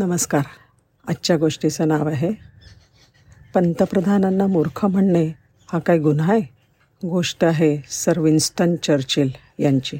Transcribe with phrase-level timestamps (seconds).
[0.00, 0.42] नमस्कार.
[1.08, 2.32] आजच्या गोष्टीचं नाव आहे
[3.54, 5.32] पंतप्रधानांना मूर्ख म्हणणे
[5.72, 6.40] हा काय गुन्हा आहे?
[7.08, 9.98] गोष्ट आहे सर विन्स्टन चर्चिल यांची.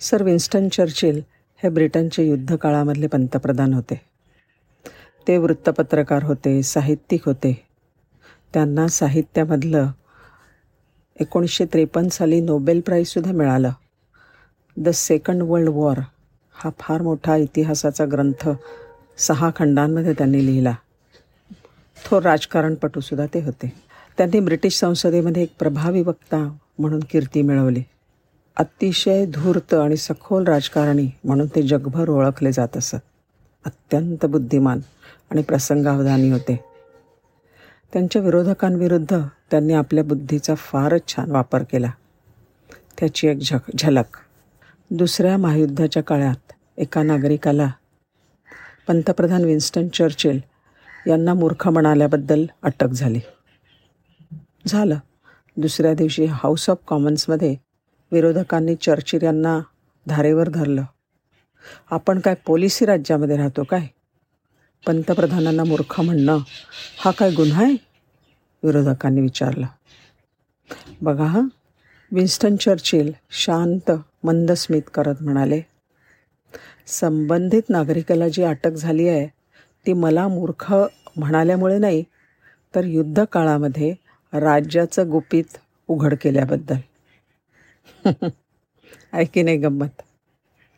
[0.00, 1.22] सर विन्स्टन चर्चिल
[1.62, 4.00] हे ब्रिटनचे युद्धकाळामधले पंतप्रधान होते.
[5.28, 7.66] ते वृत्तपत्रकार होते साहित्यिक होते.
[8.54, 9.90] त्यांना साहित्यामधलं
[11.20, 13.70] एकोणीसशे त्रेपन्न साली नोबेल प्राईजसुद्धा मिळालं.
[14.76, 15.98] द सेकंड वर्ल्ड वॉर
[16.54, 18.48] हा फार मोठा इतिहासाचा ग्रंथ
[19.18, 20.74] सहा खंडांमध्ये त्यांनी लिहिला.
[22.06, 23.72] थोर राजकारणपटूसुद्धा ते होते.
[24.18, 27.82] त्यांनी ब्रिटिश संसदेमध्ये एक प्रभावी वक्ता म्हणून कीर्ती मिळवली.
[28.56, 32.96] अतिशय धूर्त आणि सखोल राजकारणी म्हणून ते जगभर ओळखले जात असत.
[33.64, 34.80] अत्यंत बुद्धिमान
[35.30, 36.64] आणि प्रसंगावधानी होते.
[37.92, 41.90] त्यांच्या विरोधकांविरुद्ध त्यांनी आपल्या बुद्धीचा फारच छान वापर केला.
[42.98, 44.18] त्याची एक झक झलक.
[44.90, 47.70] दुसऱ्या महायुद्धाच्या काळात एका नागरिकाला
[48.88, 50.40] पंतप्रधान विन्स्टन चर्चिल
[51.06, 53.20] यांना मूर्ख म्हणाल्याबद्दल अटक झाली.
[54.66, 54.98] झालं.
[55.56, 57.56] दुसऱ्या दिवशी हाऊस ऑफ कॉमन्समध्ये
[58.12, 59.60] विरोधकांनी चर्चिल यांना
[60.08, 60.82] धारेवर धरलं.
[61.90, 63.86] आपण काय पोलिसी राज्यामध्ये राहतो काय?
[64.86, 66.38] पंतप्रधानांना मूर्ख म्हणणं
[66.98, 67.76] हा काय गुन्हा आहे?
[68.62, 69.66] विरोधकांनी विचारलं.
[71.02, 71.48] बघा हां.
[72.12, 73.90] विन्स्टन चर्चिल शांत
[74.24, 75.60] मंदस्मित करत म्हणाले
[76.86, 79.26] संबंधित नागरिकाला जी अटक झाली आहे
[79.86, 80.74] ती मला मूर्ख
[81.16, 82.04] म्हणाल्यामुळे नाही
[82.74, 83.94] तर युद्धकाळामध्ये
[84.32, 86.76] राज्याचं गुपित उघड केल्याबद्दल.
[89.12, 90.02] आहे की नाही गंमत.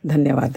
[0.05, 0.53] धन्यवाद.